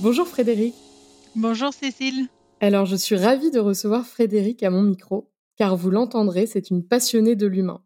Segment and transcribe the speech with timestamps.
[0.00, 0.74] Bonjour Frédéric.
[1.34, 2.28] Bonjour Cécile.
[2.60, 6.86] Alors je suis ravie de recevoir Frédéric à mon micro, car vous l'entendrez, c'est une
[6.86, 7.82] passionnée de l'humain.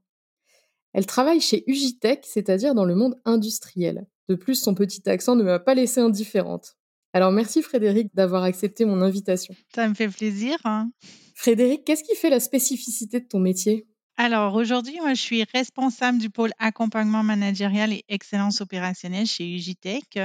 [0.93, 4.06] Elle travaille chez Ugitech, c'est-à-dire dans le monde industriel.
[4.29, 6.77] De plus, son petit accent ne m'a pas laissé indifférente.
[7.15, 9.55] Alors merci Frédéric d'avoir accepté mon invitation.
[9.75, 10.59] Ça me fait plaisir.
[10.65, 10.91] Hein.
[11.34, 13.87] Frédéric, qu'est-ce qui fait la spécificité de ton métier?
[14.19, 20.19] Alors aujourd'hui, moi, je suis responsable du pôle accompagnement managérial et excellence opérationnelle chez Ugitech.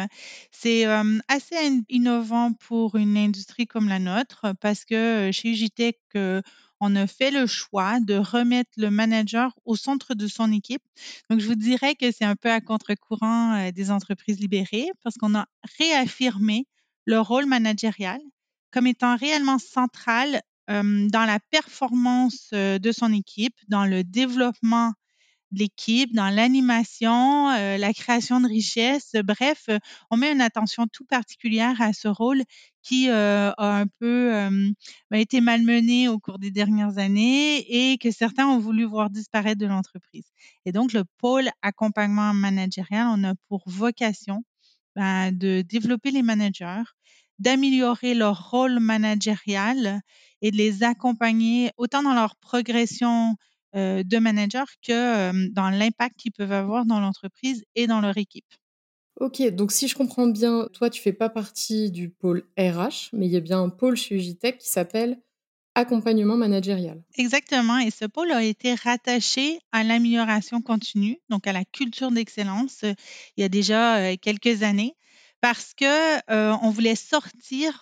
[0.51, 0.85] C'est
[1.27, 1.55] assez
[1.89, 5.97] innovant pour une industrie comme la nôtre parce que chez Ugitech,
[6.79, 10.83] on a fait le choix de remettre le manager au centre de son équipe.
[11.29, 15.33] Donc, je vous dirais que c'est un peu à contre-courant des entreprises libérées parce qu'on
[15.33, 15.47] a
[15.79, 16.67] réaffirmé
[17.05, 18.19] le rôle managérial
[18.71, 24.93] comme étant réellement central dans la performance de son équipe, dans le développement
[25.51, 29.13] de l'équipe, dans l'animation, la création de richesses.
[29.23, 29.69] Bref,
[30.11, 32.43] on met une attention tout particulière à ce rôle
[32.83, 34.49] qui a un peu
[35.09, 39.59] bah, été malmené au cours des dernières années et que certains ont voulu voir disparaître
[39.59, 40.25] de l'entreprise.
[40.65, 44.43] Et donc, le pôle accompagnement managérial, on a pour vocation
[44.97, 46.83] ben, de développer les managers,
[47.39, 50.01] d'améliorer leur rôle managérial
[50.41, 53.35] et de les accompagner autant dans leur progression
[53.73, 58.51] de manager que dans l'impact qu'ils peuvent avoir dans l'entreprise et dans leur équipe.
[59.19, 63.25] Ok, donc si je comprends bien, toi, tu fais pas partie du pôle RH, mais
[63.25, 65.19] il y a bien un pôle chez Ugitech qui s'appelle
[65.75, 67.03] accompagnement managérial.
[67.17, 72.83] Exactement, et ce pôle a été rattaché à l'amélioration continue, donc à la culture d'excellence,
[72.83, 74.95] il y a déjà quelques années
[75.41, 76.19] parce que
[76.63, 77.81] on voulait sortir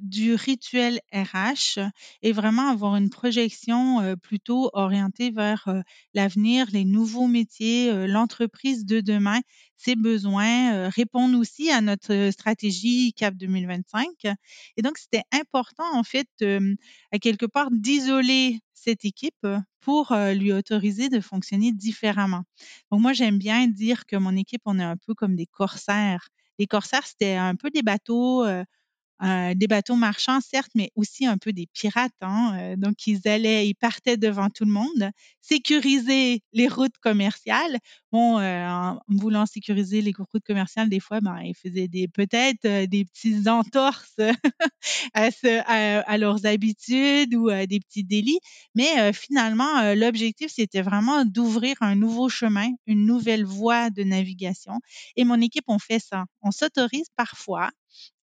[0.00, 1.80] du rituel RH
[2.22, 5.68] et vraiment avoir une projection plutôt orientée vers
[6.14, 9.40] l'avenir, les nouveaux métiers, l'entreprise de demain,
[9.76, 14.08] ses besoins, répondre aussi à notre stratégie CAP 2025.
[14.76, 16.28] Et donc, c'était important, en fait,
[17.10, 19.46] à quelque part, d'isoler cette équipe
[19.80, 22.44] pour lui autoriser de fonctionner différemment.
[22.90, 26.28] Donc, moi, j'aime bien dire que mon équipe, on est un peu comme des corsaires
[26.58, 28.44] les corsaires, c'était un peu des bateaux,
[29.22, 32.12] des bateaux marchands, certes, mais aussi un peu des pirates.
[32.20, 35.10] Hein, donc, ils allaient, ils partaient devant tout le monde,
[35.40, 37.78] sécuriser les routes commerciales.
[38.10, 43.04] Bon, en voulant sécuriser les routes commerciales, des fois, ben, ils faisaient des peut-être des
[43.04, 44.18] petits entorses
[45.14, 45.28] à,
[46.00, 48.40] à, leurs habitudes ou à des petits délits.
[48.74, 54.80] Mais finalement, l'objectif, c'était vraiment d'ouvrir un nouveau chemin, une nouvelle voie de navigation.
[55.16, 56.24] Et mon équipe, on fait ça.
[56.42, 57.70] On s'autorise parfois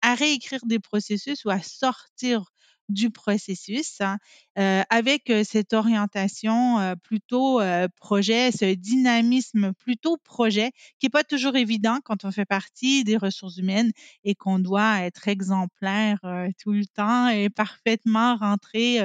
[0.06, 2.52] à réécrire des processus ou à sortir
[2.90, 4.20] du processus hein,
[4.56, 7.60] avec cette orientation plutôt
[8.00, 13.18] projet, ce dynamisme plutôt projet qui n'est pas toujours évident quand on fait partie des
[13.18, 13.92] ressources humaines
[14.24, 16.20] et qu'on doit être exemplaire
[16.62, 19.00] tout le temps et parfaitement rentrer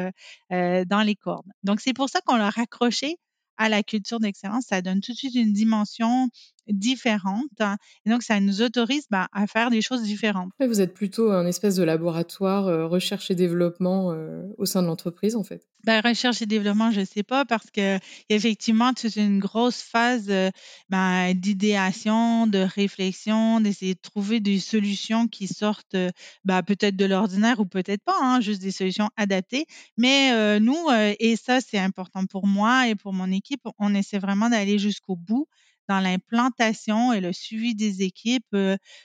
[0.50, 1.50] dans les cordes.
[1.62, 3.16] Donc c'est pour ça qu'on l'a raccroché
[3.56, 6.30] à la culture d'excellence, ça donne tout de suite une dimension
[6.70, 7.48] différente.
[7.60, 7.76] Hein,
[8.06, 10.50] et donc, ça nous autorise bah, à faire des choses différentes.
[10.60, 14.86] Vous êtes plutôt un espèce de laboratoire euh, recherche et développement euh, au sein de
[14.86, 15.66] l'entreprise, en fait.
[15.84, 17.98] Ben, recherche et développement, je ne sais pas, parce que
[18.28, 20.50] effectivement, c'est une grosse phase euh,
[20.90, 25.96] ben, d'idéation, de réflexion, d'essayer de trouver des solutions qui sortent
[26.44, 29.66] ben, peut-être de l'ordinaire ou peut-être pas, hein, juste des solutions adaptées.
[29.96, 30.76] Mais nous,
[31.18, 35.16] et ça, c'est important pour moi et pour mon équipe, on essaie vraiment d'aller jusqu'au
[35.16, 35.46] bout
[35.90, 38.56] dans l'implantation et le suivi des équipes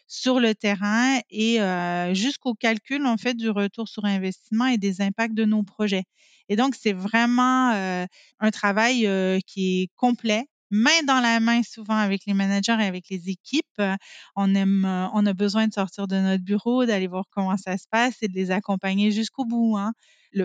[0.08, 1.58] sur le terrain et
[2.14, 6.04] jusqu'au calcul en fait du retour sur investissement et des impacts de nos projets.
[6.50, 9.10] Et donc c'est vraiment un travail
[9.48, 10.46] qui est complet
[10.76, 13.82] main dans la main souvent avec les managers et avec les équipes.
[14.36, 17.88] On aime, on a besoin de sortir de notre bureau, d'aller voir comment ça se
[17.90, 19.78] passe et de les accompagner jusqu'au bout.
[19.78, 19.94] Hein.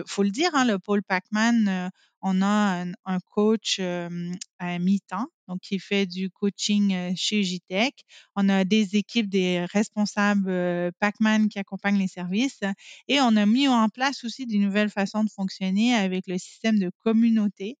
[0.07, 1.89] Faut le dire, hein, le pôle Pacman,
[2.21, 8.05] on a un, coach à mi-temps, donc qui fait du coaching chez Ugitech.
[8.35, 12.61] On a des équipes, des responsables Pacman qui accompagnent les services
[13.07, 16.79] et on a mis en place aussi des nouvelles façons de fonctionner avec le système
[16.79, 17.77] de communauté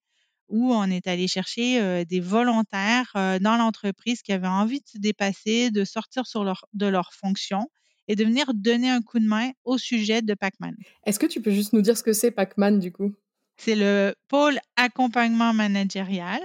[0.51, 5.71] où on est allé chercher des volontaires dans l'entreprise qui avaient envie de se dépasser,
[5.71, 7.67] de sortir sur leur, de leurs fonctions
[8.07, 10.75] et de venir donner un coup de main au sujet de Pacman.
[11.05, 13.13] Est-ce que tu peux juste nous dire ce que c'est Pacman du coup?
[13.57, 16.41] C'est le pôle accompagnement managérial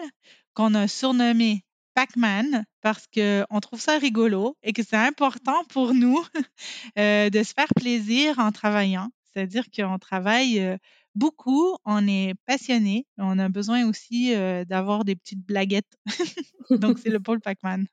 [0.55, 1.65] qu'on a surnommé
[1.95, 6.23] Pac-Man parce qu'on trouve ça rigolo et que c'est important pour nous
[6.97, 9.09] de se faire plaisir en travaillant.
[9.33, 10.79] C'est-à-dire qu'on travaille
[11.17, 14.33] beaucoup, on est passionné, on a besoin aussi
[14.69, 15.99] d'avoir des petites blaguettes.
[16.71, 17.87] Donc, c'est le pôle Pac-Man.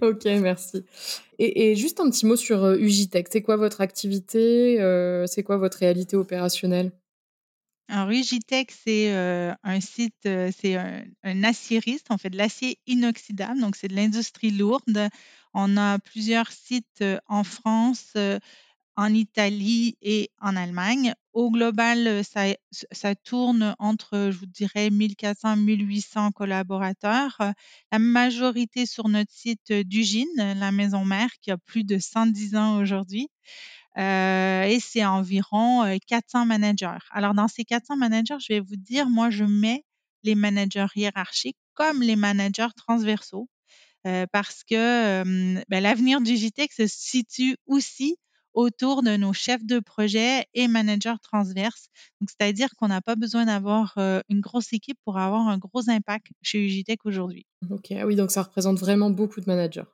[0.00, 0.84] ok, merci.
[1.38, 3.28] Et, juste un petit mot sur Ugitech.
[3.30, 4.76] C'est quoi votre activité
[5.26, 6.92] C'est quoi votre réalité opérationnelle?
[7.88, 12.06] Alors, Ugitech, c'est un site, c'est un, un, aciériste.
[12.10, 15.08] On fait de l'acier inoxydable, donc c'est de l'industrie lourde.
[15.54, 18.14] On a plusieurs sites en France,
[19.00, 21.14] en Italie et en Allemagne.
[21.32, 22.42] Au global, ça,
[22.92, 27.38] ça tourne entre, je vous dirais, 1400, 1800 collaborateurs.
[27.92, 32.76] La majorité sur notre site d'Ugine, la maison mère, qui a plus de 110 ans
[32.76, 33.28] aujourd'hui.
[33.96, 36.98] Euh, et c'est environ 400 managers.
[37.10, 39.82] Alors, dans ces 400 managers, je vais vous dire, moi, je mets
[40.24, 43.48] les managers hiérarchiques comme les managers transversaux
[44.30, 45.22] parce que
[45.68, 48.18] ben, l'avenir du JTEC se situe aussi
[48.54, 51.88] autour de nos chefs de projet et managers transverses.
[52.20, 53.96] Donc, c'est-à-dire qu'on n'a pas besoin d'avoir
[54.28, 57.46] une grosse équipe pour avoir un gros impact chez UGTech aujourd'hui.
[57.70, 59.84] Ok, ah oui, donc ça représente vraiment beaucoup de managers.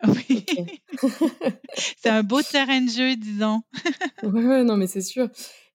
[0.06, 0.44] Oui,
[1.96, 3.62] c'est un beau terrain de jeu, disons.
[4.22, 5.28] ouais, non, mais c'est sûr.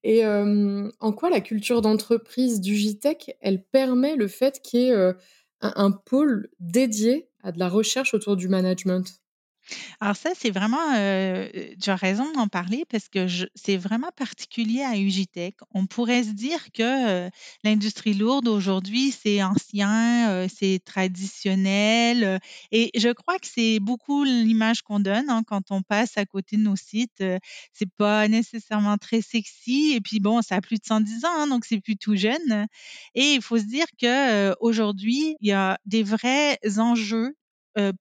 [0.04, 5.14] Et en quoi la culture d'entreprise du JTech, elle permet le fait qu'il y ait
[5.60, 9.21] un, pôle dédié à de la recherche autour du management?
[10.00, 11.48] Alors ça, c'est vraiment, euh,
[11.80, 15.56] tu as raison d'en parler parce que c'est vraiment particulier à Ugitech.
[15.72, 17.30] On pourrait se dire que
[17.64, 22.40] l'industrie lourde aujourd'hui, c'est ancien, c'est traditionnel.
[22.72, 26.56] et je crois que c'est beaucoup l'image qu'on donne hein, quand on passe à côté
[26.56, 27.22] de nos sites.
[27.72, 29.92] c'est pas nécessairement très sexy.
[29.94, 32.66] Et puis bon, ça a plus de 110 ans, hein, donc c'est plus tout jeune.
[33.14, 37.34] Et il faut se dire que aujourd'hui, il y a des vrais enjeux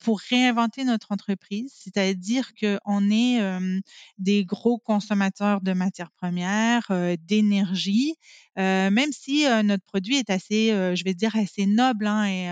[0.01, 3.39] pour réinventer notre entreprise, c'est-à-dire qu'on est
[4.17, 6.91] des gros consommateurs de matières premières,
[7.27, 8.15] d'énergie,
[8.57, 12.49] même si notre produit est assez, je vais dire, assez noble hein, et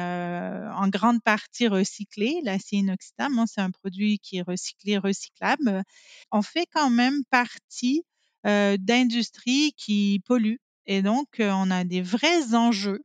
[0.75, 2.39] en grande partie recyclé.
[2.43, 5.83] L'acier inoxydable, hein, c'est un produit qui est recyclé, recyclable.
[6.31, 8.03] On fait quand même partie
[8.43, 10.61] d'industries qui polluent.
[10.85, 13.01] Et donc, on a des vrais enjeux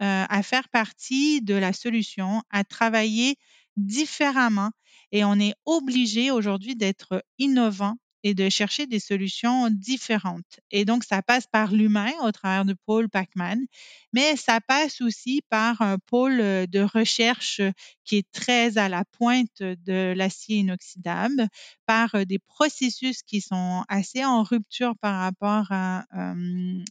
[0.00, 3.36] à faire partie de la solution, à travailler
[3.76, 4.70] différemment.
[5.12, 10.58] Et on est obligé aujourd'hui d'être innovant et de chercher des solutions différentes.
[10.72, 13.58] Et donc, ça passe par l'humain au travers du pôle Pacman,
[14.12, 17.60] mais ça passe aussi par un pôle de recherche
[18.04, 21.48] qui est très à la pointe de l'acier inoxydable,
[21.86, 26.04] par des processus qui sont assez en rupture par rapport à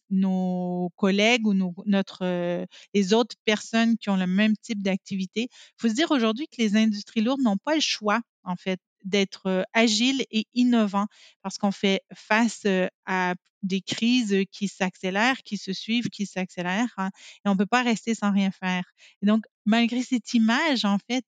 [0.09, 1.53] nos collègues ou
[1.85, 5.43] notre, les autres personnes qui ont le même type d'activité.
[5.51, 8.79] Il faut se dire aujourd'hui que les industries lourdes n'ont pas le choix, en fait,
[9.03, 11.07] d'être agile et innovant
[11.41, 12.65] parce qu'on fait face
[13.05, 17.09] à des crises qui s'accélèrent, qui se suivent, qui s'accélèrent hein,
[17.45, 18.83] et on ne peut pas rester sans rien faire.
[19.21, 21.25] Et donc, malgré cette image, en fait,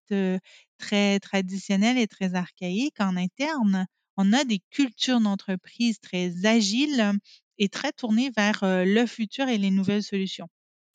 [0.78, 7.14] très traditionnelle et très archaïque en interne, on a des cultures d'entreprise très agiles
[7.58, 10.48] et très tournées vers le futur et les nouvelles solutions.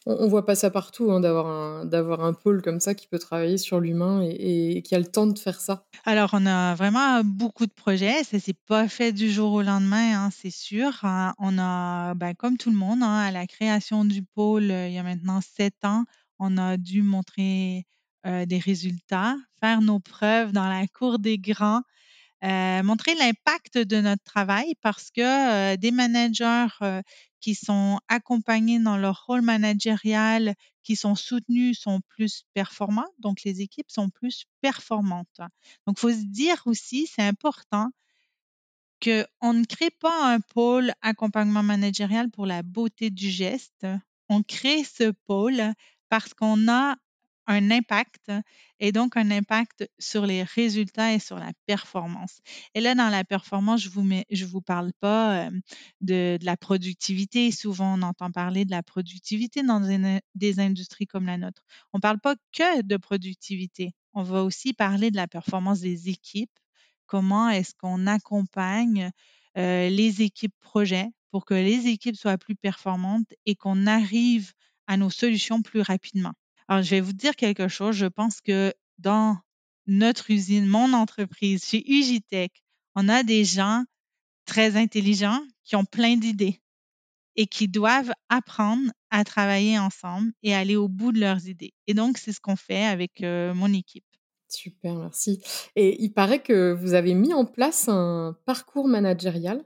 [0.07, 3.19] On, voit pas ça partout, hein, d'avoir un, d'avoir un pôle comme ça qui peut
[3.19, 5.85] travailler sur l'humain et, qui a le temps de faire ça.
[6.07, 8.25] Alors, on a vraiment beaucoup de projets.
[8.25, 10.91] Ça s'est pas fait du jour au lendemain, hein, c'est sûr.
[11.03, 11.35] Hein.
[11.39, 15.03] On a, ben, comme tout le monde, à la création du pôle, il y a
[15.03, 16.05] maintenant sept ans,
[16.39, 17.85] on a dû montrer
[18.25, 21.83] des résultats, faire nos preuves dans la cour des grands.
[22.43, 26.69] montrer l'impact de notre travail parce que des managers
[27.41, 33.09] qui sont accompagnés dans leur rôle managérial, qui sont soutenus, sont plus performants.
[33.19, 35.41] Donc, les équipes sont plus performantes.
[35.87, 37.91] Donc, il faut se dire aussi, c'est important
[39.03, 43.87] qu'on ne crée pas un pôle accompagnement managérial pour la beauté du geste.
[44.29, 45.73] On crée ce pôle
[46.09, 46.97] parce qu'on a
[47.51, 48.31] un impact
[48.79, 52.41] et donc un impact sur les résultats et sur la performance.
[52.75, 55.51] Et là, dans la performance, je vous je vous parle pas
[56.01, 57.51] de, la productivité.
[57.51, 61.63] Souvent, on entend parler de la productivité dans des, industries comme la nôtre.
[61.93, 63.95] On ne parle pas que de productivité.
[64.15, 66.57] On va aussi parler de la performance des équipes.
[67.07, 69.11] Comment est-ce qu'on accompagne
[69.57, 74.53] les équipes projets pour que les équipes soient plus performantes et qu'on arrive
[74.87, 76.33] à nos solutions plus rapidement.
[76.71, 77.97] Alors, je vais vous dire quelque chose.
[77.97, 79.37] Je pense que dans
[79.89, 82.63] notre usine, mon entreprise, chez Ugitech,
[82.95, 83.83] on a des gens
[84.47, 86.61] très intelligents qui ont plein d'idées
[87.35, 91.75] et qui doivent apprendre à travailler ensemble et aller au bout de leurs idées.
[91.89, 94.07] Et donc, c'est ce qu'on fait avec euh, mon équipe.
[94.47, 95.43] Super, merci.
[95.75, 99.65] Et il paraît que vous avez mis en place un parcours managérial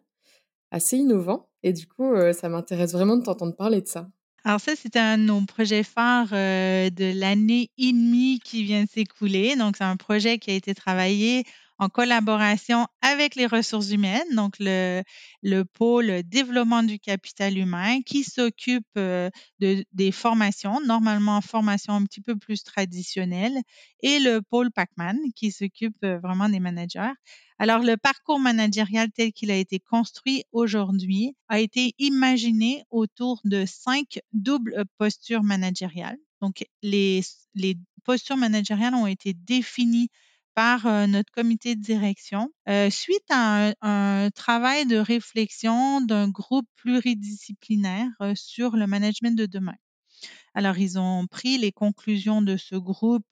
[0.70, 1.50] assez innovant.
[1.62, 4.08] Et du coup, euh, ça m'intéresse vraiment de t'entendre parler de ça.
[4.44, 8.84] Alors ça, c'est un de nos projets phares euh, de l'année et demie qui vient
[8.84, 9.56] de s'écouler.
[9.56, 11.44] Donc, c'est un projet qui a été travaillé
[11.78, 15.02] en collaboration avec les ressources humaines, donc le,
[15.42, 19.28] le pôle développement du capital humain qui s'occupe euh,
[19.60, 23.58] de, des formations, normalement formations un petit peu plus traditionnelles,
[24.00, 27.12] et le pôle Pacman qui s'occupe euh, vraiment des managers.
[27.58, 33.64] Alors, le parcours managérial tel qu'il a été construit aujourd'hui a été imaginé autour de
[33.66, 36.18] cinq doubles postures managériales.
[36.40, 37.22] Donc, les
[38.04, 40.10] postures managériales ont été définies
[40.54, 46.66] par euh, notre comité de direction euh, suite à un, travail de réflexion d'un groupe
[46.76, 49.74] pluridisciplinaire euh, sur le management de demain.
[50.54, 53.26] Alors, ils ont pris les conclusions de ce groupe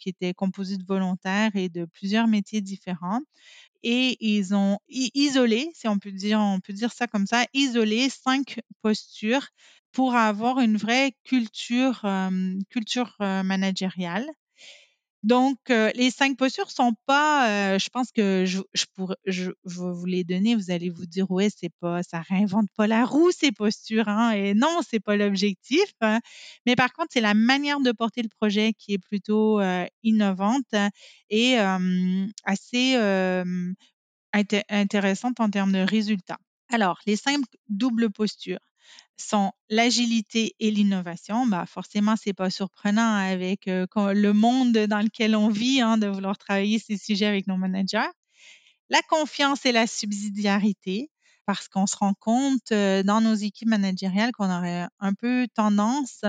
[0.00, 3.20] qui était composé de volontaires et de plusieurs métiers différents
[3.82, 8.08] et ils ont isolé, si on peut dire, on peut dire ça comme ça, isolé
[8.10, 9.48] cinq postures
[9.90, 12.06] pour avoir une vraie culture,
[12.70, 14.26] culture managériale.
[15.24, 20.06] Donc, les cinq postures sont pas, je pense que je, je pourrais, je, vais vous
[20.06, 23.50] les donner, vous allez vous dire, ouais, c'est pas, ça réinvente pas la roue, ces
[23.50, 25.92] postures, hein, et non, c'est pas l'objectif.
[26.00, 26.20] Hein.
[26.66, 29.60] mais par contre, c'est la manière de porter le projet qui est plutôt
[30.04, 30.74] innovante
[31.30, 31.58] et
[32.44, 32.96] assez
[34.68, 36.38] intéressante en termes de résultats.
[36.70, 38.60] Alors, les cinq doubles postures
[39.16, 41.46] sont l'agilité et l'innovation.
[41.46, 46.38] Bah, forcément, c'est pas surprenant avec le monde dans lequel on vit hein, de vouloir
[46.38, 48.08] travailler ces sujets avec nos managers.
[48.90, 51.10] La confiance et la subsidiarité,
[51.46, 56.22] parce qu'on se rend compte dans nos équipes managériales qu'on aurait un peu tendance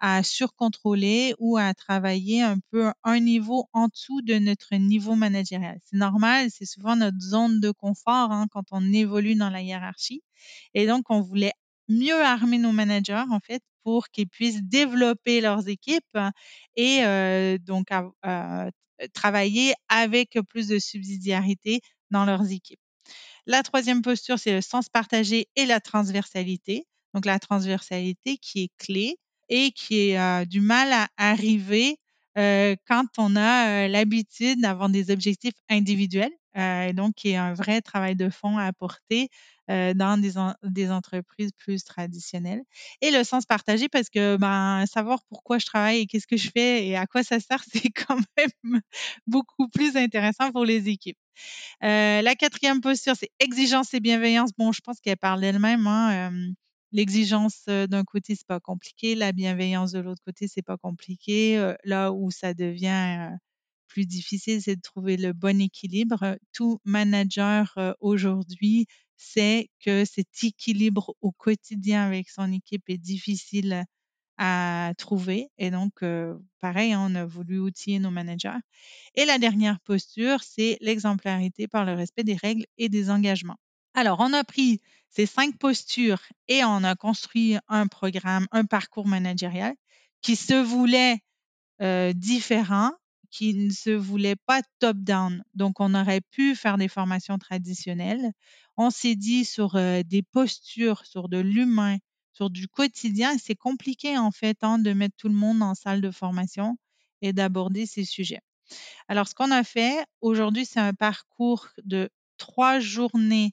[0.00, 5.78] à surcontrôler ou à travailler un peu un niveau en dessous de notre niveau managérial.
[5.84, 10.22] C'est normal, c'est souvent notre zone de confort hein, quand on évolue dans la hiérarchie.
[10.74, 11.52] Et donc, on voulait
[11.88, 16.18] mieux armer nos managers, en fait, pour qu'ils puissent développer leurs équipes
[16.76, 17.00] et
[17.60, 17.88] donc
[19.12, 22.80] travailler avec plus de subsidiarité dans leurs équipes.
[23.46, 26.86] La troisième posture, c'est le sens partagé et la transversalité.
[27.14, 29.16] Donc la transversalité qui est clé
[29.48, 31.98] et qui a du mal à arriver
[32.36, 36.32] quand on a l'habitude d'avoir des objectifs individuels.
[36.56, 39.28] Et donc, qui est un vrai travail de fond à apporter
[39.68, 42.62] dans des, des, entreprises plus traditionnelles.
[43.02, 46.50] Et le sens partagé, parce que ben, savoir pourquoi je travaille et qu'est-ce que je
[46.50, 48.80] fais et à quoi ça sert, c'est quand même
[49.26, 51.18] beaucoup plus intéressant pour les équipes.
[51.82, 54.50] Euh, la quatrième posture, c'est exigence et bienveillance.
[54.56, 55.86] Bon, je pense qu'elle parle d'elle-même.
[55.86, 56.30] Hein,
[56.92, 59.14] L'exigence d'un côté, c'est pas compliqué.
[59.14, 61.74] La bienveillance de l'autre côté, c'est pas compliqué.
[61.84, 63.30] là où ça devient
[63.96, 66.36] plus difficile, c'est de trouver le bon équilibre.
[66.52, 68.86] Tout manager aujourd'hui
[69.16, 73.84] sait que cet équilibre au quotidien avec son équipe est difficile
[74.36, 75.48] à trouver.
[75.56, 76.04] Et donc,
[76.60, 78.58] pareil, hein, on a voulu outiller nos managers.
[79.14, 83.56] Et la dernière posture, c'est l'exemplarité par le respect des règles et des engagements.
[83.94, 89.06] Alors, on a pris ces cinq postures et on a construit un programme, un parcours
[89.06, 89.74] managérial
[90.20, 91.16] qui se voulait
[92.12, 92.92] différent,
[93.30, 95.42] qui ne se voulait pas top-down.
[95.54, 98.32] Donc, on aurait pu faire des formations traditionnelles.
[98.76, 101.98] On s'est dit sur des postures, sur de l'humain,
[102.32, 103.36] sur du quotidien.
[103.38, 106.76] C'est compliqué, en fait, hein, de mettre tout le monde en salle de formation
[107.22, 108.40] et d'aborder ces sujets.
[109.08, 113.52] Alors, ce qu'on a fait aujourd'hui, c'est un parcours de trois journées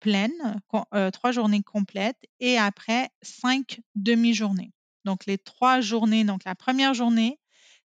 [0.00, 0.60] pleines,
[0.94, 4.72] euh, trois journées complètes et après cinq demi-journées.
[5.04, 7.38] Donc, les trois journées, donc la première journée,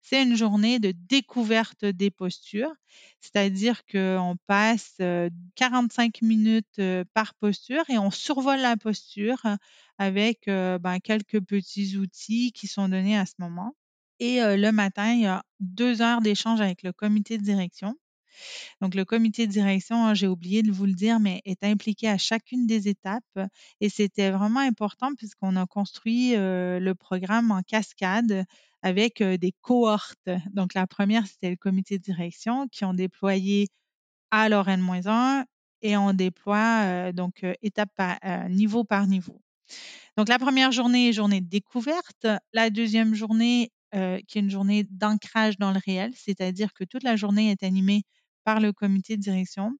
[0.04, 2.72] c'est une journée de découverte des postures,
[3.20, 5.00] c'est-à-dire qu'on passe
[5.56, 6.80] 45 minutes
[7.14, 9.42] par posture et on survole la posture
[9.98, 13.74] avec ben, quelques petits outils qui sont donnés à ce moment.
[14.20, 17.96] Et le matin, il y a deux heures d'échange avec le comité de direction.
[18.80, 22.08] Donc, le comité de direction, hein, j'ai oublié de vous le dire, mais est impliqué
[22.08, 23.38] à chacune des étapes.
[23.80, 28.44] Et c'était vraiment important puisqu'on a construit le programme en cascade
[28.82, 30.30] avec des cohortes.
[30.52, 33.68] Donc, la première, c'était le comité de direction qui ont déployé
[34.30, 35.44] à leur N-1
[35.82, 37.90] et on déploie donc étape
[38.48, 39.40] niveau par niveau.
[40.16, 42.26] Donc la première journée est journée de découverte.
[42.52, 47.02] La deuxième journée, euh, qui est une journée d'ancrage dans le réel, c'est-à-dire que toute
[47.02, 48.02] la journée est animée
[48.44, 49.76] par le comité de direction.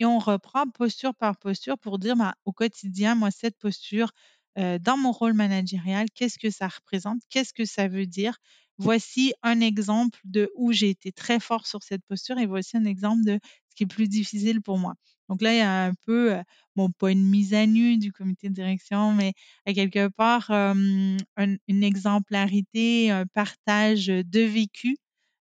[0.00, 4.12] Et on reprend posture par posture pour dire bah, au quotidien, moi, cette posture,
[4.56, 8.36] dans mon rôle managérial, qu'est-ce que ça représente, qu'est-ce que ça veut dire?
[8.78, 12.84] Voici un exemple de où j'ai été très fort sur cette posture et voici un
[12.84, 13.38] exemple de
[13.68, 14.94] ce qui est plus difficile pour moi.
[15.28, 16.34] Donc là, il y a un peu,
[16.76, 19.32] bon, pas une mise à nu du comité de direction, mais
[19.66, 24.96] à quelque part, une exemplarité, un partage de vécu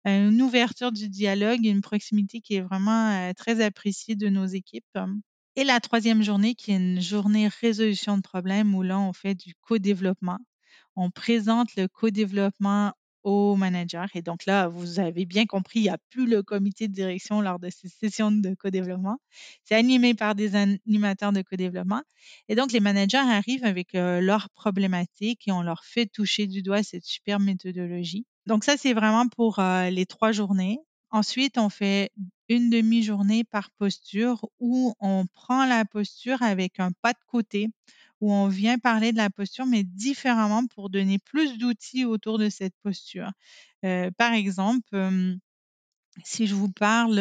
[0.08, 4.98] une ouverture du dialogue, une proximité qui est vraiment très appréciée de nos équipes.
[5.56, 9.34] Et la troisième journée, qui est une journée résolution de problèmes, où là, on fait
[9.34, 10.38] du co-développement.
[10.96, 12.92] On présente le co-développement
[13.24, 14.08] au manager.
[14.14, 17.40] Et donc là, vous avez bien compris, il n'y a plus le comité de direction
[17.40, 19.18] lors de ces sessions de co-développement.
[19.64, 22.02] C'est animé par des animateurs de co-développement.
[22.48, 26.82] Et donc, les managers arrivent avec leurs problématiques et on leur fait toucher du doigt
[26.82, 28.26] cette super méthodologie.
[28.48, 30.78] Donc ça, c'est vraiment pour les trois journées.
[31.10, 32.10] Ensuite, on fait
[32.48, 37.68] une demi-journée par posture où on prend la posture avec un pas de côté,
[38.22, 42.48] où on vient parler de la posture, mais différemment pour donner plus d'outils autour de
[42.48, 43.30] cette posture.
[44.16, 44.96] par exemple,
[46.24, 47.16] si je vous parle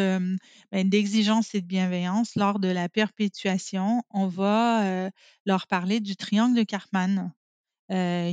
[0.72, 5.10] ben, d'exigence et de bienveillance lors de la perpétuation, on va
[5.46, 7.32] leur parler du triangle de Karpman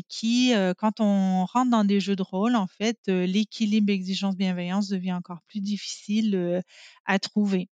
[0.09, 5.41] qui, quand on rentre dans des jeux de rôle, en fait, l'équilibre exigence-bienveillance devient encore
[5.49, 6.63] plus difficile
[7.07, 7.69] à trouver.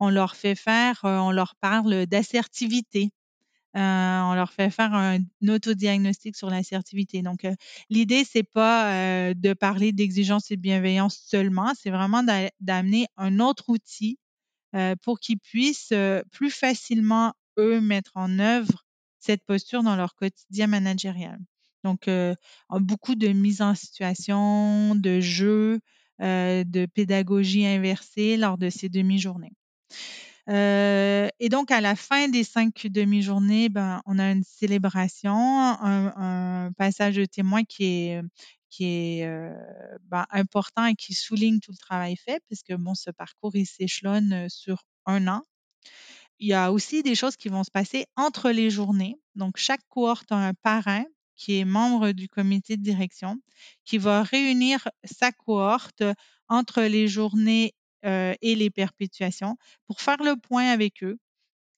[0.00, 3.10] On leur fait faire, on leur parle d'assertivité.
[3.74, 7.22] on leur fait faire un, autodiagnostic sur l'assertivité.
[7.22, 7.46] Donc,
[7.90, 12.22] l'idée, c'est pas de parler d'exigence et de bienveillance seulement, c'est vraiment
[12.60, 14.18] d'amener un autre outil
[15.02, 15.94] pour qu'ils puissent
[16.32, 18.85] plus facilement, eux, mettre en œuvre
[19.26, 21.38] cette posture dans leur quotidien managérial.
[21.84, 22.08] Donc,
[22.70, 25.80] beaucoup de mise en situation, de jeux,
[26.20, 29.52] de pédagogie inversée lors de ces demi-journées.
[30.48, 37.16] et donc, à la fin des cinq demi-journées, ben, on a une célébration, un, passage
[37.16, 38.20] de témoin qui est,
[38.70, 39.28] qui est
[40.10, 44.48] ben, important et qui souligne tout le travail fait, puisque bon, ce parcours, il s'échelonne
[44.48, 45.42] sur un an.
[46.38, 49.16] Il y a aussi des choses qui vont se passer entre les journées.
[49.34, 51.04] Donc, chaque cohorte a un parrain
[51.36, 53.38] qui est membre du comité de direction,
[53.84, 56.02] qui va réunir sa cohorte
[56.48, 61.18] entre les journées euh, et les perpétuations pour faire le point avec eux,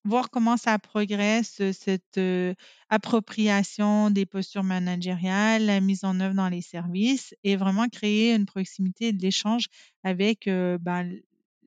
[0.05, 2.55] voir comment ça progresse, cette euh,
[2.89, 8.47] appropriation des postures managériales, la mise en œuvre dans les services et vraiment créer une
[8.47, 9.67] proximité de l'échange
[10.05, 11.13] avec euh, ben,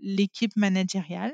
[0.02, 1.34] l'équipe managériale.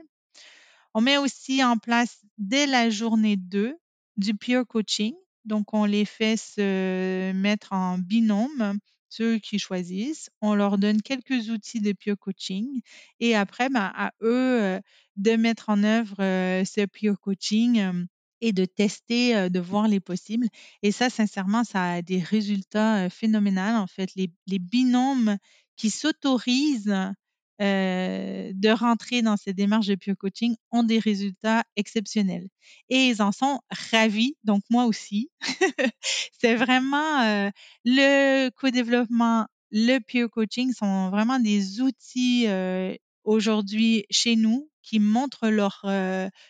[0.98, 3.78] On met aussi en place dès la journée 2
[4.18, 5.14] du peer coaching.
[5.46, 10.32] Donc, on les fait se mettre en binôme, ceux qui choisissent.
[10.42, 12.82] On leur donne quelques outils de peer coaching
[13.20, 14.80] et après, ben, à eux euh,
[15.18, 18.06] de mettre en œuvre euh, ce peer coaching euh,
[18.42, 20.48] et de tester, de voir les possibles.
[20.82, 23.62] Et ça, sincèrement, ça a des résultats phénoménaux.
[23.62, 25.38] En fait, les, les binômes
[25.76, 27.14] qui s'autorisent
[27.60, 32.48] euh, de rentrer dans ces démarches de peer coaching ont des résultats exceptionnels.
[32.90, 35.32] Et ils en sont ravis, donc moi aussi.
[36.40, 37.50] c'est vraiment euh,
[37.84, 42.94] le co-développement, le peer coaching sont vraiment des outils euh,
[43.24, 45.82] aujourd'hui chez nous qui montrent leur,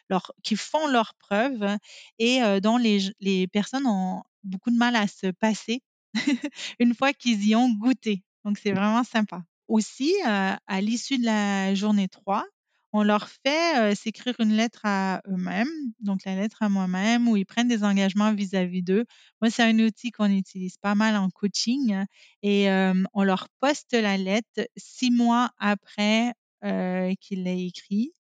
[0.10, 1.76] leur qui font leurs preuves
[2.20, 5.82] et dont les, les personnes ont beaucoup de mal à se passer
[6.80, 8.24] une fois qu'ils y ont goûté.
[8.46, 12.46] Donc c'est vraiment sympa aussi, à l'issue de la journée 3,
[12.94, 15.68] on leur fait s'écrire une lettre à eux-mêmes,
[16.00, 19.06] donc la lettre à moi-même, où ils prennent des engagements vis-à-vis d'eux.
[19.42, 22.06] Moi, c'est un outil qu'on utilise pas mal en coaching
[22.44, 22.70] et
[23.14, 26.34] on leur poste la lettre six mois après
[27.20, 28.14] qu'ils l'aient écrit.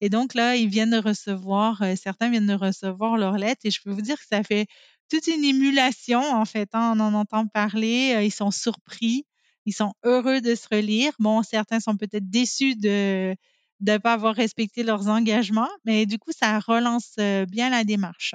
[0.00, 3.80] Et donc là, ils viennent de recevoir, certains viennent de recevoir leur lettre et je
[3.82, 4.66] peux vous dire que ça fait
[5.10, 6.68] toute une émulation en fait.
[6.72, 9.26] Hein, on en entend parler, ils sont surpris.
[9.66, 11.12] Ils sont heureux de se relire.
[11.18, 13.34] Bon, certains sont peut-être déçus de
[13.82, 18.34] ne pas avoir respecté leurs engagements, mais du coup, ça relance euh, bien la démarche.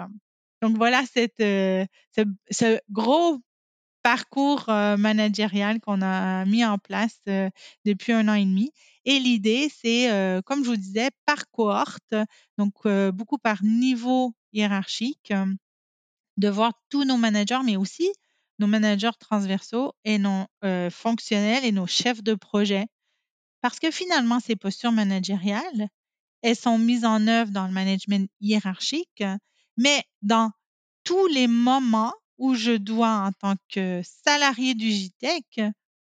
[0.61, 1.85] Donc voilà cette, euh,
[2.51, 3.39] ce, gros
[4.03, 7.19] parcours euh, managérial qu'on a mis en place
[7.85, 8.71] depuis un an et demi.
[9.05, 10.09] Et l'idée, c'est,
[10.45, 12.13] comme je vous disais, par cohorte,
[12.57, 12.73] donc
[13.13, 15.31] beaucoup par niveau hiérarchique,
[16.35, 18.11] de voir tous nos managers, mais aussi
[18.59, 22.87] nos managers transversaux et nos euh, fonctionnels et nos chefs de projet.
[23.61, 25.89] Parce que finalement, ces postures managériales,
[26.41, 29.23] elles sont mises en œuvre dans le management hiérarchique,
[29.77, 30.51] mais dans
[31.03, 35.61] tous les moments où je dois, en tant que salarié du JTEC,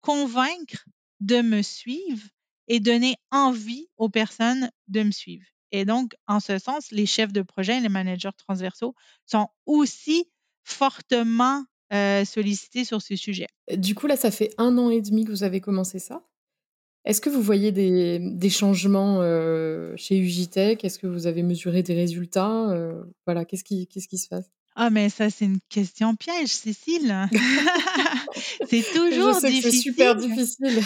[0.02, 0.86] convaincre
[1.20, 2.28] de me suivre
[2.68, 5.46] et donner envie aux personnes de me suivre.
[5.72, 10.26] Et donc, en ce sens, les chefs de projet, les managers transversaux sont aussi
[10.64, 11.64] fortement
[11.96, 13.48] euh, sollicités sur ce sujet.
[13.76, 16.24] Du coup, là, ça fait un an et demi que vous avez commencé ça.
[17.06, 20.84] Est-ce que vous voyez des, des changements euh, chez Ugitech?
[20.84, 24.50] Est-ce que vous avez mesuré des résultats euh, Voilà, qu'est-ce qui, qu'est-ce qui se passe?
[24.76, 27.30] Ah, mais ça, c'est une question piège, Cécile.
[28.70, 29.72] c'est toujours Je sais difficile.
[29.72, 30.82] C'est super difficile.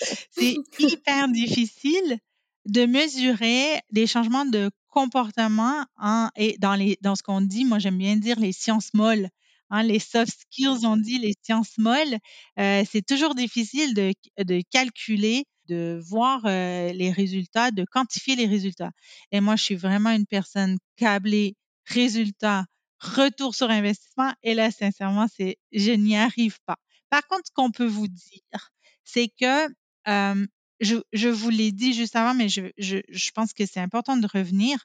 [0.30, 2.18] c'est hyper difficile
[2.64, 7.78] de mesurer les changements de comportement hein, et dans, les, dans ce qu'on dit, moi
[7.78, 9.28] j'aime bien dire les sciences molles.
[9.70, 12.18] Hein, les soft skills, on dit les sciences molles.
[12.58, 18.46] Euh, c'est toujours difficile de, de, calculer, de voir euh, les résultats, de quantifier les
[18.46, 18.92] résultats.
[19.32, 22.66] Et moi, je suis vraiment une personne câblée résultats,
[23.00, 24.32] retour sur investissement.
[24.42, 26.76] Et là, sincèrement, c'est je n'y arrive pas.
[27.10, 28.70] Par contre, ce qu'on peut vous dire,
[29.04, 29.68] c'est que
[30.08, 30.46] euh,
[30.80, 34.16] je, je, vous l'ai dit juste avant, mais je, je, je pense que c'est important
[34.16, 34.78] de revenir.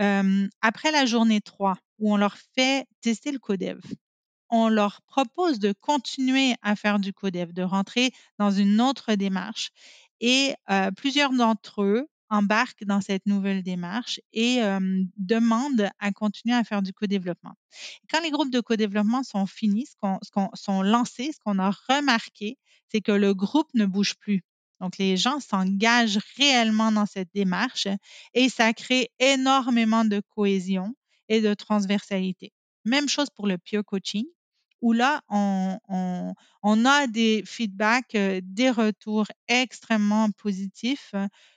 [0.00, 3.80] Euh, après la journée 3, où on leur fait tester le codev,
[4.54, 9.70] on leur propose de continuer à faire du codev, de rentrer dans une autre démarche.
[10.20, 14.60] Et euh, plusieurs d'entre eux embarquent dans cette nouvelle démarche et
[15.16, 17.54] demandent à continuer à faire du co-développement.
[18.10, 21.58] Quand les groupes de co-développement sont finis, ce qu'on, ce qu'on, sont lancés, ce qu'on
[21.58, 24.42] a remarqué, c'est que le groupe ne bouge plus.
[24.80, 27.88] Donc, les gens s'engagent réellement dans cette démarche
[28.34, 30.94] et ça crée énormément de cohésion
[31.28, 32.52] et de transversalité.
[32.84, 34.24] Même chose pour le peer coaching,
[34.84, 41.14] où là, on, a des feedbacks, euh, des retours extrêmement positifs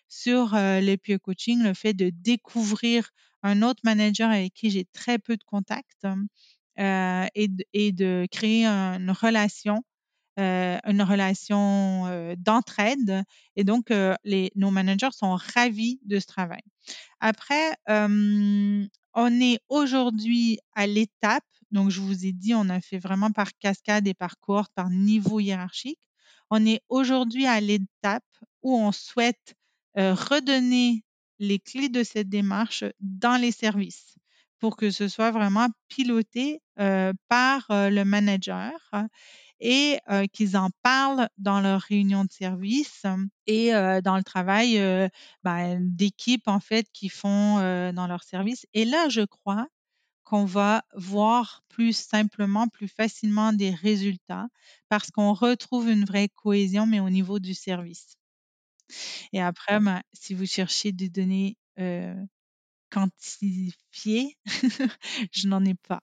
[0.07, 3.09] sur euh, le peer coaching, le fait de découvrir
[3.43, 6.07] un autre manager avec qui j'ai très peu de contact
[6.79, 9.83] euh, et, de, créer une relation
[10.39, 13.23] euh, une relation euh, d'entraide.
[13.55, 16.61] Et donc, euh, les, nos managers sont ravis de ce travail.
[17.19, 23.31] Après, on est aujourd'hui à l'étape, donc je vous ai dit, on a fait vraiment
[23.31, 25.99] par cascade et par cohorte, par niveau hiérarchique.
[26.49, 28.23] On est aujourd'hui à l'étape
[28.61, 29.55] où on souhaite
[29.95, 31.03] redonner
[31.39, 34.15] les clés de cette démarche dans les services
[34.59, 38.71] pour que ce soit vraiment piloté par le manager
[39.59, 39.99] et
[40.33, 43.03] qu'ils en parlent dans leurs réunions de service
[43.45, 44.79] et dans le travail
[45.43, 47.57] ben, d'équipe en fait qui font
[47.91, 48.65] dans leur service.
[48.73, 49.67] Et là, je crois
[50.29, 54.49] qu'on va voir plus simplement, plus facilement des résultats
[54.89, 58.17] parce qu'on retrouve une vraie cohésion, mais au niveau du service.
[59.31, 61.55] Et après, ben, si vous cherchez des données
[62.89, 64.37] quantifiées,
[65.31, 66.01] je n'en ai pas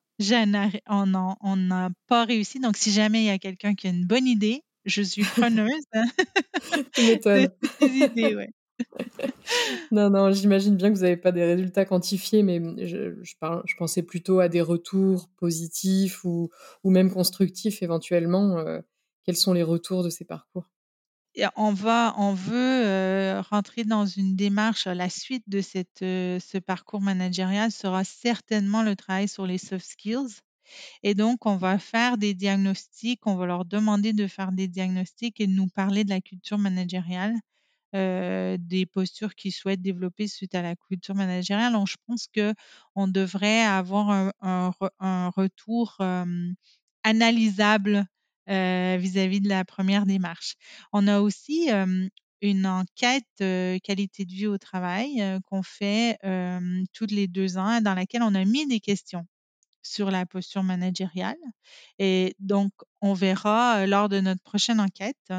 [1.40, 2.60] on n'a pas réussi.
[2.60, 5.84] Donc, si jamais il y a quelqu'un qui a une bonne idée, je suis preneuse
[7.82, 8.34] idées.
[8.34, 8.48] Ouais.
[9.92, 13.14] non, non, j'imagine bien que vous n'avez pas des résultats quantifiés, mais je,
[13.76, 16.50] pensais plutôt à des retours positifs ou,
[16.82, 18.58] ou même constructifs éventuellement.
[18.58, 18.80] Euh,
[19.24, 20.70] quels sont les retours de ces parcours?
[21.56, 22.54] On va, on veut
[22.87, 24.87] euh, rentrer dans une démarche.
[24.87, 29.84] La suite de cette, euh, ce parcours managérial sera certainement le travail sur les soft
[29.84, 30.40] skills.
[31.02, 35.40] Et donc, on va faire des diagnostics, on va leur demander de faire des diagnostics
[35.40, 37.34] et de nous parler de la culture managériale,
[37.94, 41.72] euh, des postures qu'ils souhaitent développer suite à la culture managériale.
[41.72, 45.98] Donc, je pense qu'on devrait avoir un, retour
[47.04, 48.07] analysable
[48.50, 50.57] euh, vis-à-vis de la première démarche.
[50.92, 51.70] On a aussi
[52.42, 56.18] une enquête qualité de vie au travail qu'on fait
[56.92, 59.26] tous les deux ans dans laquelle on a mis des questions
[59.83, 61.37] sur la posture managériale.
[61.98, 65.33] Et donc, on verra lors de notre prochaine enquête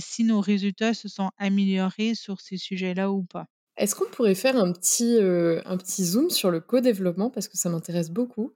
[0.00, 3.46] si nos résultats se sont améliorés sur ces sujets-là ou pas.
[3.76, 7.28] Est-ce qu'on pourrait faire un petit, euh, un petit zoom sur le co-développement?
[7.30, 8.54] Parce que ça m'intéresse beaucoup.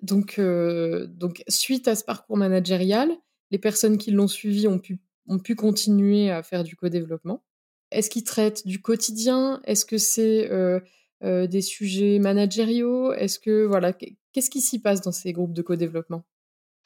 [0.00, 3.10] Donc, euh, donc, suite à ce parcours managérial,
[3.50, 7.44] les personnes qui l'ont suivi ont pu, ont pu continuer à faire du co-développement.
[7.90, 9.60] Est-ce qu'ils traitent du quotidien?
[9.64, 10.80] Est-ce que c'est euh,
[11.20, 13.12] des sujets managériaux?
[13.12, 16.24] Est-ce que voilà, qu'est-ce qui s'y passe dans ces groupes de co-développement?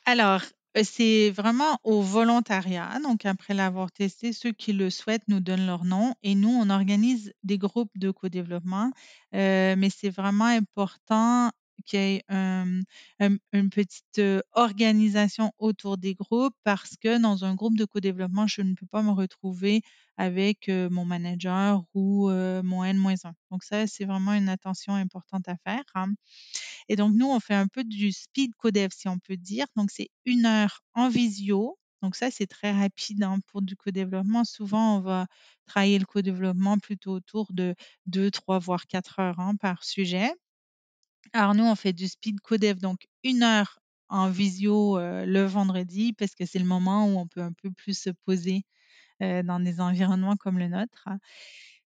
[0.07, 0.43] Alors,
[0.85, 2.99] c'est vraiment au volontariat.
[3.03, 6.71] Donc, après l'avoir testé, ceux qui le souhaitent nous donnent leur nom et nous, on
[6.71, 8.91] organise des groupes de co-développement.
[9.33, 11.51] mais c'est vraiment important
[11.85, 12.81] qu'il y ait un-
[13.21, 14.21] un- une petite
[14.53, 19.03] organisation autour des groupes parce que dans un groupe de co-développement, je ne peux pas
[19.03, 19.83] me retrouver
[20.17, 23.35] avec mon manager ou mon N-1.
[23.51, 25.85] Donc ça, c'est vraiment une attention importante à faire.
[25.95, 26.12] hein.
[26.89, 29.67] Et donc, nous, on fait un peu du speed codev, si on peut dire.
[29.77, 31.79] Donc, c'est une heure en visio.
[32.03, 34.45] Donc, ça, c'est très rapide hein, pour du co-développement.
[34.45, 35.27] Souvent, on va
[35.67, 37.75] travailler le co-développement plutôt autour de
[38.07, 40.31] deux, trois, voire quatre heures hein, par sujet.
[41.55, 46.35] Nous, on fait du speed codev, donc une heure en visio euh, le vendredi, parce
[46.35, 48.64] que c'est le moment où on peut un peu plus se poser
[49.22, 51.09] euh, dans des environnements comme le nôtre.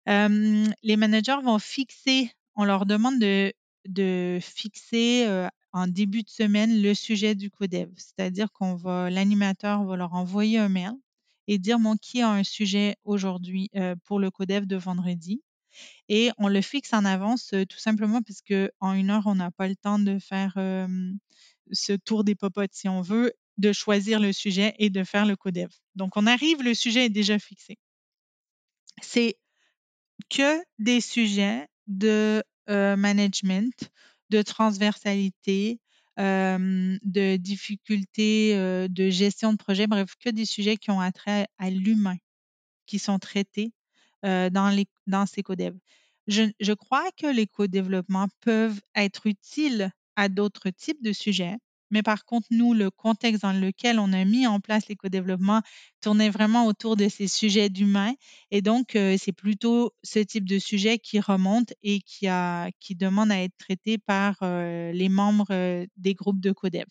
[0.05, 6.93] Les managers vont fixer, on leur demande de, fixer euh, en début de semaine le
[6.93, 7.89] sujet du codev.
[7.97, 10.93] C'est-à-dire qu'on va, l'animateur va leur envoyer un mail
[11.47, 13.71] et dire mon qui a un sujet aujourd'hui
[14.03, 15.41] pour le codev de vendredi?
[16.07, 19.35] Et on le fixe en avance euh, tout simplement parce que en une heure, on
[19.35, 20.53] n'a pas le temps de faire
[21.71, 25.35] ce tour des popotes si on veut, de choisir le sujet et de faire le
[25.35, 25.69] codev.
[25.95, 27.77] Donc on arrive, le sujet est déjà fixé.
[29.01, 29.35] C'est
[30.29, 33.89] que des sujets de euh, management,
[34.29, 35.79] de transversalité,
[36.17, 41.69] de difficultés euh, de gestion de projet, bref, que des sujets qui ont attrait à
[41.69, 42.17] l'humain,
[42.85, 43.71] qui sont traités
[44.25, 45.75] euh, dans, ces codev.
[46.27, 51.57] Je, je crois que les co-développements peuvent être utiles à d'autres types de sujets,
[51.91, 55.61] mais par contre, nous, le contexte dans lequel on a mis en place les co-développements
[56.01, 58.13] tournait vraiment autour de ces sujets d'humains.
[58.51, 62.27] Et donc, euh, c'est plutôt ce type de sujet qui remonte et qui,
[62.95, 66.85] demande à être traité par euh, les membres des groupes de codev.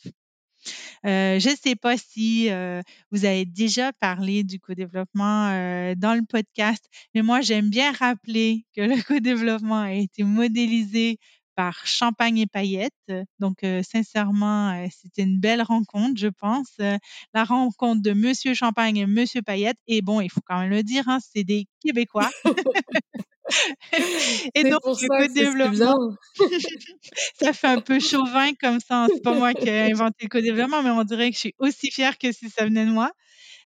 [1.07, 6.14] Euh, je ne sais pas si euh, vous avez déjà parlé du co-développement euh, dans
[6.14, 11.18] le podcast, mais moi, j'aime bien rappeler que le co-développement a été modélisé
[11.58, 12.92] par Champagne et Paillettes.
[13.40, 16.68] Donc, euh, sincèrement, euh, c'était une belle rencontre, je pense.
[16.80, 16.96] Euh,
[17.34, 19.76] la rencontre de Monsieur Champagne et Monsieur Paillette.
[19.88, 22.30] Et bon, il faut quand même le dire, hein, c'est des Québécois.
[24.54, 25.96] et donc, pour ça que bien.
[27.40, 29.02] ça fait un peu chauvin comme ça.
[29.02, 29.08] hein.
[29.12, 31.90] C'est pas moi qui ai inventé le co-développement, mais on dirait que je suis aussi
[31.90, 33.10] fière que si ça venait de moi.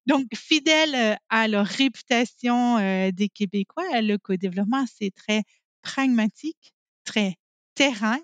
[0.06, 5.42] Donc, fidèle à leur réputation euh, des Québécois, le co-développement, c'est très
[5.82, 6.72] pragmatique,
[7.04, 7.36] très
[7.74, 8.18] terrain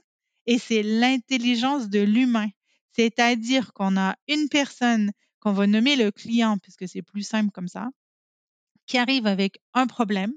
[0.46, 2.48] et c'est l'intelligence de l'humain.
[2.92, 7.68] C'est-à-dire qu'on a une personne qu'on va nommer le client, puisque c'est plus simple comme
[7.68, 7.88] ça,
[8.86, 10.32] qui arrive avec un problème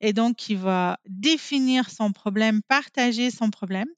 [0.00, 3.88] et donc il va définir son problème, partager son problème.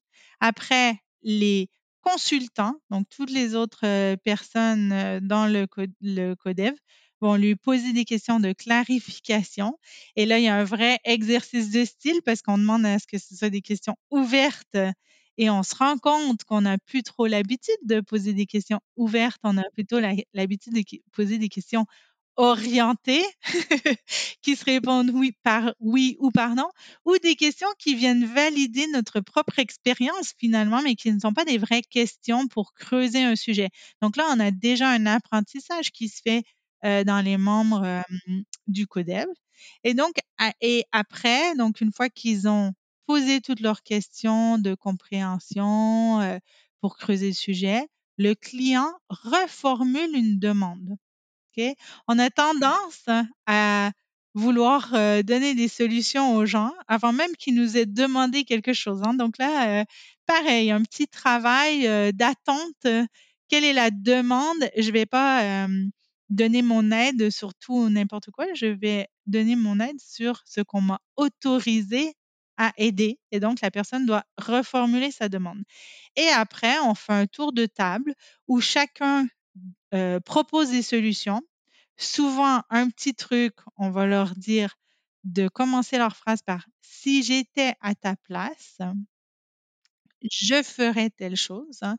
[0.41, 1.69] Après, les
[2.03, 5.67] consultants, donc toutes les autres euh, personnes euh, dans le,
[6.01, 6.75] le codev,
[7.21, 9.79] vont lui poser des questions de clarification.
[10.17, 13.07] Et là, il y a un vrai exercice de style parce qu'on demande à ce
[13.07, 14.77] que ce soit des questions ouvertes.
[15.37, 19.41] Et on se rend compte qu'on n'a plus trop l'habitude de poser des questions ouvertes.
[19.45, 20.01] On a plutôt
[20.35, 21.87] l'habitude de poser des questions
[22.39, 23.25] orientées
[24.43, 26.71] qui se répondent oui par oui ou par non,
[27.05, 31.45] ou des questions qui viennent valider notre propre expérience finalement, mais qui ne sont pas
[31.45, 33.71] des vraies questions pour creuser un sujet.
[34.03, 36.45] Donc là, on a déjà un apprentissage qui se fait
[36.83, 38.03] dans les membres euh,
[38.67, 39.27] du CODEV.
[39.85, 42.73] Et donc, à- et après, donc une fois qu'ils ont
[43.07, 46.39] posé toutes leurs questions de compréhension euh,
[46.81, 47.89] pour creuser le sujet,
[48.19, 50.97] le client reformule une demande.
[51.57, 51.65] OK?
[52.09, 53.05] On a tendance
[53.47, 53.93] à
[54.35, 59.03] vouloir euh, donner des solutions aux gens avant même qu'ils nous aient demandé quelque chose.
[59.05, 59.15] hein.
[59.15, 59.85] Donc là, euh,
[60.27, 62.75] pareil, un petit travail euh, d'attente.
[62.87, 63.05] euh,
[63.49, 64.71] Quelle est la demande?
[64.77, 65.69] Je vais pas euh,
[66.31, 68.47] donner mon aide sur tout ou n'importe quoi.
[68.55, 72.15] Je vais donner mon aide sur ce qu'on m'a autorisé
[72.57, 73.19] à aider.
[73.33, 75.63] Et donc, la personne doit reformuler sa demande.
[76.17, 78.15] Et après, on fait un tour de table
[78.49, 79.27] où chacun
[80.25, 81.43] propose des solutions.
[81.97, 84.77] Souvent, un petit truc, on va leur dire
[85.25, 88.79] de commencer leur phrase par si j'étais à ta place,
[90.31, 91.97] je ferais telle chose hein,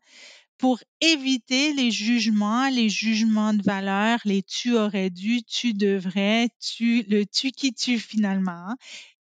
[0.59, 7.03] pour éviter les jugements, les jugements de valeur, les tu aurais dû, tu devrais, tu,
[7.09, 8.51] le tu qui tue finalement.
[8.71, 8.77] hein.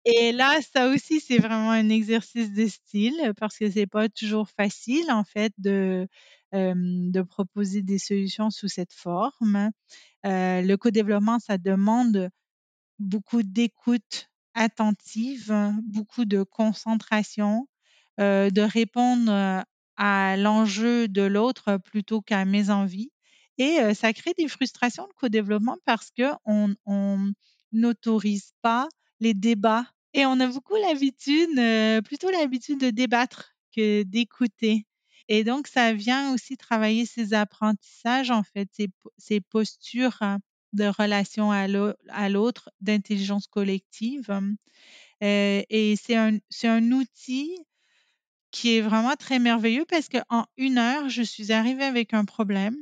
[0.05, 4.49] Et là, ça aussi, c'est vraiment un exercice de style parce que c'est pas toujours
[4.49, 6.07] facile, en fait, de,
[6.55, 9.71] euh, de proposer des solutions sous cette forme.
[10.25, 12.29] Euh, le co-développement, ça demande
[12.99, 15.53] beaucoup d'écoute attentive,
[15.83, 17.67] beaucoup de concentration,
[18.19, 19.63] euh, de répondre
[19.99, 23.11] à l'enjeu de l'autre plutôt qu'à mes envies.
[23.59, 27.33] Et euh, ça crée des frustrations de co-développement parce que on
[27.71, 28.87] n'autorise pas
[29.19, 34.87] les débats et on a beaucoup l'habitude, euh, plutôt l'habitude de débattre que d'écouter.
[35.27, 38.67] Et donc, ça vient aussi travailler ces apprentissages, en fait,
[39.17, 40.39] ces, postures hein,
[40.73, 41.67] de relation à
[42.29, 44.31] l'autre, d'intelligence collective.
[45.23, 47.55] Euh, et c'est un, un outil
[48.51, 52.75] qui est vraiment très merveilleux parce qu'en une heure, je suis arrivée avec un problème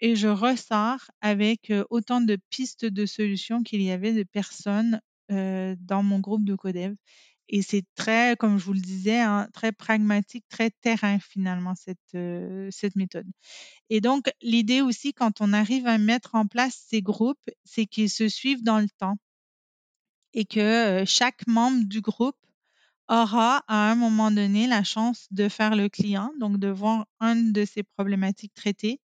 [0.00, 6.02] et je ressors avec autant de pistes de solutions qu'il y avait de personnes dans
[6.02, 6.94] mon groupe de codev.
[7.48, 12.16] Et c'est très, comme je vous le disais, hein, très pragmatique, très terrain finalement, cette,
[12.70, 13.26] cette méthode.
[13.90, 18.10] Et donc, l'idée aussi, quand on arrive à mettre en place ces groupes, c'est qu'ils
[18.10, 19.16] se suivent dans le temps
[20.34, 22.36] et que chaque membre du groupe
[23.08, 27.52] aura à un moment donné la chance de faire le client, donc de voir une
[27.52, 29.00] de ces problématiques traitées.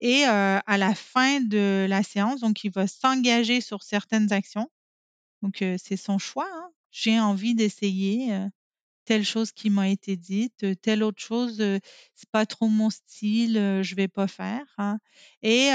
[0.00, 4.70] Et à la fin de la séance, donc il va s'engager sur certaines actions.
[5.42, 6.48] Donc c'est son choix.
[6.50, 8.32] Hein j'ai envie d'essayer
[9.04, 13.94] telle chose qui m'a été dite, telle autre chose, c'est pas trop mon style, je
[13.94, 14.64] vais pas faire.
[14.78, 14.98] Hein.
[15.42, 15.70] Et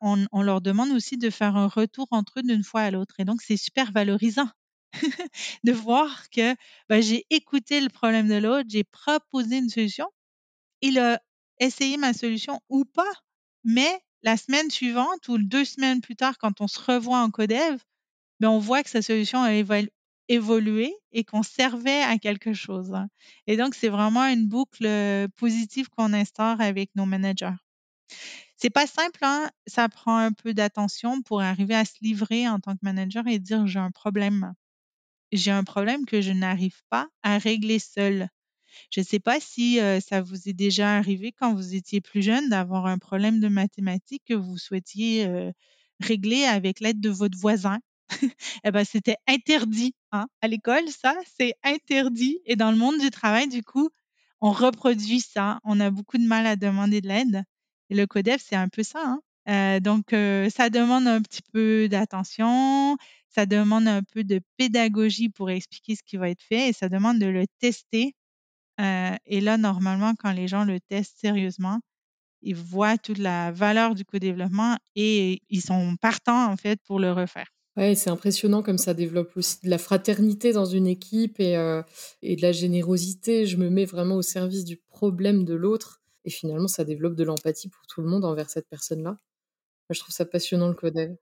[0.00, 3.16] on, leur demande aussi de faire un retour entre eux d'une fois à l'autre.
[3.18, 4.48] Et donc, c'est super valorisant
[5.64, 6.54] de voir que
[6.88, 10.08] ben, j'ai écouté le problème de l'autre, j'ai proposé une solution,
[10.82, 11.20] il a
[11.60, 13.12] essayé ma solution ou pas,
[13.64, 17.78] mais la semaine suivante ou deux semaines plus tard, quand on se revoit en codev,
[18.40, 19.52] ben on voit que sa solution a
[20.28, 22.94] évolué et qu'on servait à quelque chose.
[23.46, 24.88] Et donc, c'est vraiment une boucle
[25.36, 27.56] positive qu'on instaure avec nos managers.
[28.56, 29.50] C'est pas simple, hein?
[29.66, 33.38] ça prend un peu d'attention pour arriver à se livrer en tant que manager et
[33.38, 34.52] dire j'ai un problème.
[35.32, 38.28] J'ai un problème que je n'arrive pas à régler seul.
[38.90, 42.48] Je ne sais pas si ça vous est déjà arrivé quand vous étiez plus jeune
[42.48, 45.26] d'avoir un problème de mathématiques que vous souhaitiez
[46.00, 47.80] régler avec l'aide de votre voisin
[48.64, 50.26] eh ben, c'était interdit hein.
[50.40, 52.40] à l'école, ça, c'est interdit.
[52.46, 53.90] Et dans le monde du travail, du coup,
[54.40, 55.60] on reproduit ça.
[55.64, 57.42] On a beaucoup de mal à demander de l'aide.
[57.90, 59.02] Et le CODEF, c'est un peu ça.
[59.04, 59.20] Hein.
[59.48, 60.10] Euh, donc,
[60.50, 62.96] ça demande un petit peu d'attention,
[63.28, 66.88] ça demande un peu de pédagogie pour expliquer ce qui va être fait et ça
[66.88, 68.14] demande de le tester.
[68.80, 71.80] Euh, et là, normalement, quand les gens le testent sérieusement,
[72.42, 77.12] ils voient toute la valeur du co-développement et ils sont partants, en fait, pour le
[77.12, 77.48] refaire.
[77.76, 81.82] Ouais, c'est impressionnant comme ça développe aussi de la fraternité dans une équipe et, euh,
[82.22, 83.46] et de la générosité.
[83.46, 87.22] Je me mets vraiment au service du problème de l'autre et finalement ça développe de
[87.24, 89.16] l'empathie pour tout le monde envers cette personne-là.
[89.94, 91.16] Je trouve ça passionnant le codev.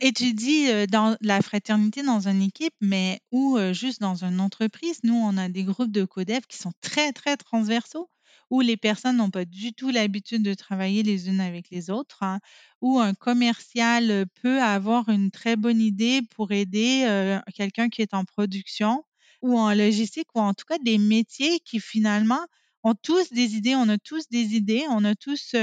[0.00, 4.98] et tu dis dans la fraternité dans une équipe, mais ou juste dans une entreprise,
[5.04, 8.10] nous on a des groupes de codev qui sont très très transversaux
[8.50, 12.18] où les personnes n'ont pas du tout l'habitude de travailler les unes avec les autres,
[12.22, 12.38] hein,
[12.82, 17.06] où un commercial peut avoir une très bonne idée pour aider
[17.54, 19.04] quelqu'un qui est en production
[19.40, 22.44] ou en logistique ou en tout cas des métiers qui finalement
[22.84, 25.54] ont tous des idées, on a tous des idées, on a tous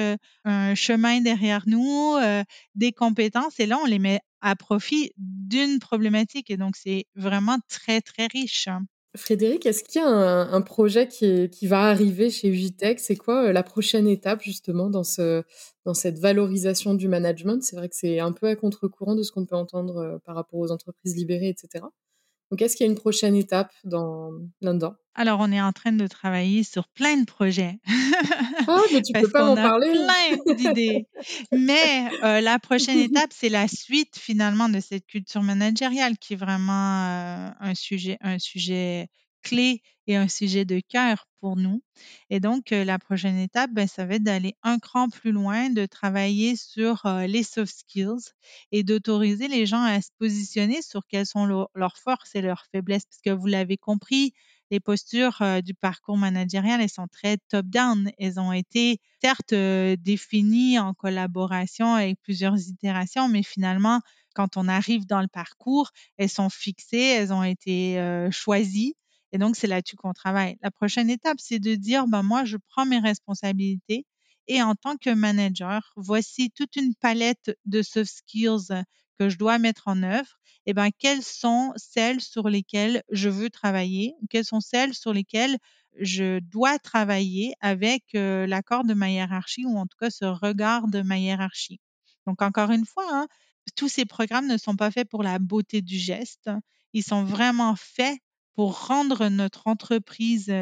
[0.46, 2.18] un chemin derrière nous,
[2.76, 7.58] des compétences et là on les met à profit d'une problématique et donc c'est vraiment
[7.68, 8.70] très très riche.
[9.18, 13.52] Frédéric, est-ce qu'il y a un, projet qui, va arriver chez Ugitech C'est quoi euh,
[13.52, 17.64] la prochaine étape justement dans, cette valorisation du management?
[17.64, 20.36] C'est vrai que c'est un peu à contre-courant de ce qu'on peut entendre euh, par
[20.36, 21.86] rapport aux entreprises libérées, etc.
[22.52, 24.32] Donc, est-ce qu'il y a une prochaine étape dans,
[24.62, 24.96] là-dedans?
[25.14, 27.80] Alors, on est en train de travailler sur plein de projets.
[28.68, 29.92] Ah, mais tu peux pas m'en parler.
[29.92, 31.08] Plein d'idées.
[31.52, 36.36] mais euh, la prochaine étape, c'est la suite finalement de cette culture managériale qui est
[36.36, 39.08] vraiment euh, un sujet, un sujet
[39.50, 41.82] clé et un sujet de cœur pour nous.
[42.30, 45.70] Et donc, euh, la prochaine étape, ben, ça va être d'aller un cran plus loin,
[45.70, 48.32] de travailler sur euh, les soft skills
[48.72, 53.06] et d'autoriser les gens à se positionner sur quelles sont leurs forces et leurs faiblesses.
[53.06, 54.34] Parce que vous l'avez compris,
[54.72, 58.12] les postures euh, du parcours managérial, elles sont très top-down.
[58.20, 64.02] Elles ont été certes définies en collaboration avec plusieurs itérations, mais finalement,
[64.36, 68.00] quand on arrive dans le parcours, elles sont fixées, elles ont été
[68.32, 68.96] choisies
[69.32, 70.58] et donc, c'est là-dessus qu'on travaille.
[70.62, 74.06] La prochaine étape, c'est de dire, ben, moi, je prends mes responsabilités
[74.48, 78.84] et en tant que manager, voici toute une palette de soft skills
[79.20, 80.40] que je dois mettre en œuvre.
[80.66, 84.16] Et ben, quelles sont celles sur lesquelles je veux travailler?
[84.30, 85.58] Quelles sont celles sur lesquelles
[86.00, 90.88] je dois travailler avec euh, l'accord de ma hiérarchie ou en tout cas ce regard
[90.88, 91.80] de ma hiérarchie?
[92.28, 93.28] Donc, encore une fois, hein,
[93.76, 96.50] tous ces programmes ne sont pas faits pour la beauté du geste.
[96.94, 98.18] Ils sont vraiment faits
[98.60, 100.54] pour rendre notre entreprise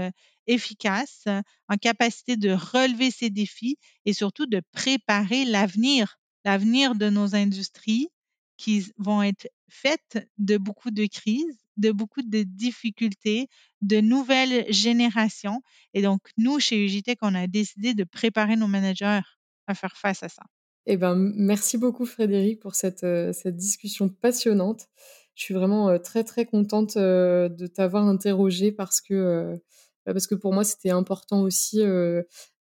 [0.45, 1.23] efficace,
[1.67, 8.09] en capacité de relever ces défis et surtout de préparer l'avenir, l'avenir de nos industries
[8.55, 13.47] qui vont être faites de beaucoup de crises, de beaucoup de difficultés,
[13.81, 15.63] de nouvelles générations.
[15.95, 19.21] Et donc, nous, chez Ugitech, on a décidé de préparer nos managers
[19.65, 20.43] à faire face à ça.
[20.85, 23.03] Eh ben, merci beaucoup Frédéric pour cette
[23.47, 24.87] discussion passionnante.
[25.37, 29.55] Je suis vraiment très très contente de t'avoir interrogé parce que
[30.05, 31.83] bah, parce que pour moi c'était important aussi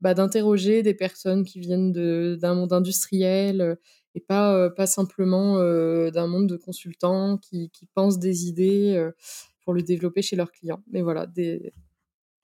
[0.02, 1.90] bah, d'interroger des personnes qui viennent
[2.36, 3.78] d'un monde industriel
[4.14, 5.56] et pas pas simplement
[6.10, 9.08] d'un monde de consultants qui, qui pensent des idées
[9.64, 10.82] pour le développer chez leurs clients.
[10.92, 11.72] Mais voilà, des,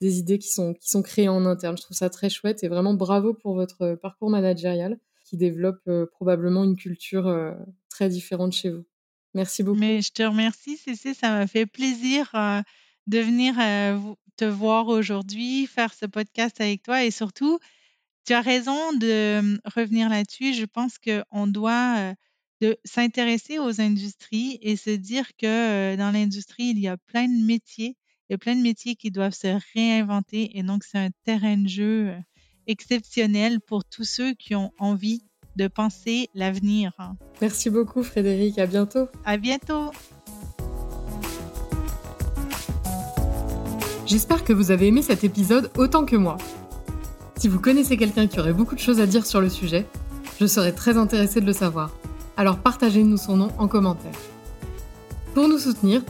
[0.01, 1.77] des idées qui sont, qui sont créées en interne.
[1.77, 6.63] Je trouve ça très chouette et vraiment bravo pour votre parcours managérial qui développe probablement
[6.63, 7.55] une culture
[7.89, 8.85] très différente chez vous.
[9.33, 9.79] Merci beaucoup.
[9.79, 11.15] Mais je te remercie, Cécile.
[11.15, 12.61] Ça m'a fait plaisir euh,
[13.07, 13.55] de venir
[14.37, 17.59] te voir aujourd'hui, faire ce podcast avec toi et surtout,
[18.25, 20.53] tu as raison de revenir là-dessus.
[20.53, 22.13] Je pense qu'on doit
[22.61, 27.43] de s'intéresser aux industries et se dire que dans l'industrie, il y a plein de
[27.45, 27.97] métiers.
[28.29, 31.57] Il y a plein de métiers qui doivent se réinventer et donc c'est un terrain
[31.57, 32.15] de jeu
[32.67, 35.23] exceptionnel pour tous ceux qui ont envie
[35.55, 36.91] de penser l'avenir.
[37.41, 39.07] Merci beaucoup Frédéric, à bientôt.
[39.25, 39.91] À bientôt.
[44.05, 46.37] J'espère que vous avez aimé cet épisode autant que moi.
[47.37, 49.85] Si vous connaissez quelqu'un qui aurait beaucoup de choses à dire sur le sujet,
[50.39, 51.91] je serais très intéressée de le savoir.
[52.37, 54.13] Alors partagez-nous son nom en commentaire.
[55.33, 56.01] Pour nous soutenir,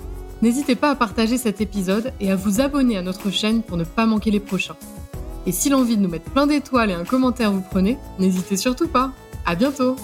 [0.41, 3.83] n'hésitez pas à partager cet épisode et à vous abonner à notre chaîne pour ne
[3.83, 4.75] pas manquer les prochains.
[5.45, 8.87] Et si l'envie de nous mettre plein d'étoiles et un commentaire vous prenez, n'hésitez surtout
[8.87, 9.11] pas.
[9.45, 9.97] À bientôt!